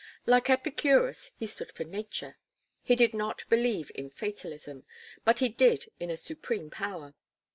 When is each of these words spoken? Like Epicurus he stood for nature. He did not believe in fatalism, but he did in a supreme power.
Like 0.25 0.49
Epicurus 0.49 1.29
he 1.35 1.45
stood 1.45 1.71
for 1.73 1.83
nature. 1.83 2.39
He 2.81 2.95
did 2.95 3.13
not 3.13 3.43
believe 3.49 3.91
in 3.93 4.09
fatalism, 4.09 4.83
but 5.23 5.37
he 5.37 5.49
did 5.49 5.91
in 5.99 6.09
a 6.09 6.17
supreme 6.17 6.71
power. 6.71 7.13